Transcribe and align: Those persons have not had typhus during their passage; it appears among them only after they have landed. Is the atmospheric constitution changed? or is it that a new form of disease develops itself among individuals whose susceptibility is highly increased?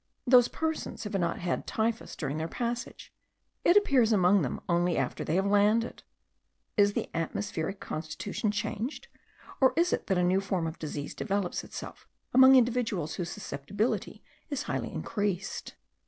Those 0.25 0.47
persons 0.47 1.03
have 1.03 1.13
not 1.13 1.37
had 1.37 1.67
typhus 1.67 2.15
during 2.15 2.37
their 2.39 2.47
passage; 2.47 3.13
it 3.63 3.77
appears 3.77 4.11
among 4.11 4.41
them 4.41 4.59
only 4.67 4.97
after 4.97 5.23
they 5.23 5.35
have 5.35 5.45
landed. 5.45 6.01
Is 6.75 6.93
the 6.93 7.07
atmospheric 7.15 7.79
constitution 7.79 8.49
changed? 8.49 9.09
or 9.59 9.73
is 9.75 9.93
it 9.93 10.07
that 10.07 10.17
a 10.17 10.23
new 10.23 10.41
form 10.41 10.65
of 10.65 10.79
disease 10.79 11.13
develops 11.13 11.63
itself 11.63 12.07
among 12.33 12.55
individuals 12.55 13.13
whose 13.13 13.29
susceptibility 13.29 14.23
is 14.49 14.63
highly 14.63 14.91
increased? 14.91 15.75